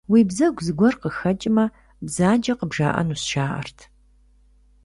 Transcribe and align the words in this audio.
Уи 0.11 0.21
бзэгу 0.27 0.63
зыгуэр 0.65 0.95
къыхэкӏмэ, 1.01 1.65
бзаджэ 2.05 2.53
къыбжаӏэнущ, 2.59 3.21
жаӏэрт. 3.29 3.79